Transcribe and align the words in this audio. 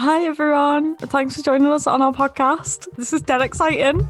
Hi, 0.00 0.26
everyone. 0.26 0.94
Thanks 0.98 1.34
for 1.34 1.42
joining 1.42 1.66
us 1.72 1.88
on 1.88 2.00
our 2.02 2.12
podcast. 2.12 2.86
This 2.94 3.12
is 3.12 3.20
dead 3.20 3.40
exciting. 3.40 4.08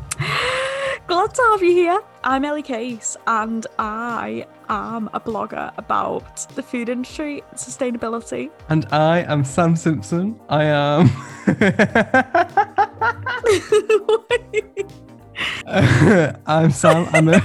Glad 1.07 1.35
to 1.35 1.43
have 1.51 1.63
you 1.63 1.73
here. 1.73 1.99
I'm 2.23 2.45
Ellie 2.45 2.61
Case, 2.61 3.17
and 3.27 3.67
I 3.79 4.47
am 4.69 5.09
a 5.15 5.21
blogger 5.21 5.73
about 5.79 6.47
the 6.55 6.63
food 6.63 6.91
industry 6.91 7.43
and 7.49 7.59
sustainability. 7.59 8.51
And 8.69 8.85
I 8.93 9.21
am 9.21 9.45
Sam 9.45 9.77
Simpson. 9.77 10.39
I 10.51 10.65
am. 10.65 11.09
I'm 16.47 16.71
Sam. 16.71 17.09
I'm 17.15 17.31
a, 17.31 17.41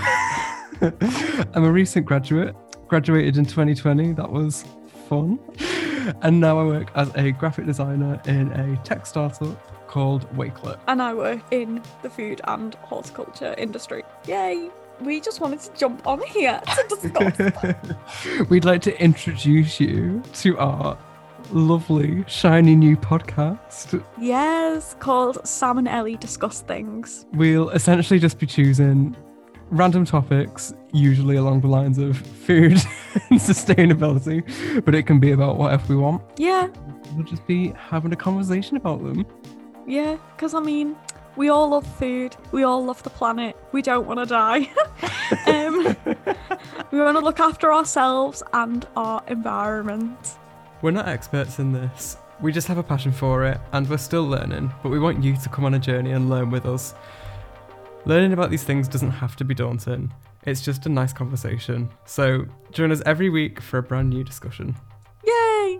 I'm 1.53 1.63
a 1.63 1.71
recent 1.71 2.05
graduate. 2.05 2.53
Graduated 2.89 3.37
in 3.37 3.45
2020. 3.45 4.11
That 4.11 4.29
was 4.29 4.65
fun. 5.07 5.39
And 6.21 6.39
now 6.39 6.59
I 6.59 6.63
work 6.65 6.91
as 6.95 7.13
a 7.15 7.31
graphic 7.31 7.65
designer 7.65 8.21
in 8.25 8.51
a 8.53 8.77
tech 8.83 9.05
startup 9.05 9.87
called 9.87 10.27
Wakelet. 10.35 10.79
and 10.87 11.01
I 11.01 11.13
work 11.13 11.41
in 11.51 11.81
the 12.01 12.09
food 12.09 12.41
and 12.45 12.73
horticulture 12.75 13.53
industry. 13.57 14.03
Yay! 14.27 14.69
We 15.01 15.19
just 15.21 15.41
wanted 15.41 15.59
to 15.61 15.71
jump 15.77 16.05
on 16.07 16.21
here 16.21 16.61
to 16.75 16.85
discuss. 16.89 18.49
We'd 18.49 18.65
like 18.65 18.81
to 18.83 19.01
introduce 19.01 19.79
you 19.79 20.21
to 20.35 20.57
our 20.57 20.97
lovely, 21.51 22.23
shiny 22.27 22.75
new 22.75 22.95
podcast. 22.95 24.03
yes, 24.19 24.95
called 24.99 25.45
Sam 25.47 25.77
and 25.77 25.87
Ellie 25.87 26.15
Discuss 26.17 26.61
Things. 26.61 27.25
We'll 27.33 27.69
essentially 27.71 28.19
just 28.19 28.39
be 28.39 28.45
choosing 28.45 29.15
random 29.69 30.05
topics, 30.05 30.73
usually 30.93 31.35
along 31.37 31.61
the 31.61 31.67
lines 31.67 31.97
of 31.97 32.15
food 32.17 32.79
and 33.29 33.39
sustainability, 33.39 34.43
but 34.85 34.95
it 34.95 35.03
can 35.03 35.19
be 35.19 35.31
about 35.31 35.57
whatever 35.57 35.93
we 35.93 35.95
want. 35.95 36.21
Yeah, 36.37 36.67
We'll 37.15 37.25
just 37.25 37.45
be 37.45 37.69
having 37.77 38.11
a 38.11 38.15
conversation 38.15 38.75
about 38.77 39.03
them. 39.03 39.25
yeah, 39.85 40.17
because 40.35 40.53
I 40.55 40.59
mean, 40.59 40.95
we 41.35 41.49
all 41.49 41.69
love 41.69 41.85
food, 41.97 42.35
we 42.51 42.63
all 42.63 42.83
love 42.83 43.03
the 43.03 43.09
planet, 43.11 43.55
we 43.71 43.81
don't 43.83 44.07
want 44.07 44.19
to 44.19 44.25
die. 44.25 44.69
um, 45.47 45.95
we 46.91 46.99
want 46.99 47.17
to 47.17 47.23
look 47.23 47.39
after 47.39 47.71
ourselves 47.73 48.41
and 48.53 48.87
our 48.95 49.23
environment. 49.27 50.37
We're 50.81 50.91
not 50.91 51.07
experts 51.07 51.59
in 51.59 51.71
this. 51.71 52.17
We 52.41 52.51
just 52.51 52.67
have 52.67 52.77
a 52.77 52.83
passion 52.83 53.11
for 53.11 53.45
it 53.45 53.59
and 53.71 53.87
we're 53.89 53.97
still 53.97 54.25
learning, 54.27 54.71
but 54.81 54.89
we 54.89 54.99
want 54.99 55.23
you 55.23 55.35
to 55.37 55.49
come 55.49 55.65
on 55.65 55.75
a 55.75 55.79
journey 55.79 56.11
and 56.11 56.29
learn 56.29 56.49
with 56.49 56.65
us. 56.65 56.93
Learning 58.05 58.33
about 58.33 58.49
these 58.49 58.63
things 58.63 58.89
doesn't 58.89 59.11
have 59.11 59.37
to 59.37 59.45
be 59.45 59.53
daunting, 59.53 60.13
it's 60.45 60.61
just 60.61 60.85
a 60.85 60.89
nice 60.89 61.13
conversation. 61.13 61.89
So 62.05 62.45
join 62.71 62.91
us 62.91 63.01
every 63.05 63.29
week 63.29 63.61
for 63.61 63.77
a 63.77 63.83
brand 63.83 64.09
new 64.09 64.25
discussion. 64.25 64.75
Yay! 65.25 65.79